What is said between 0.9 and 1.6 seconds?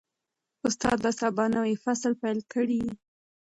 به سبا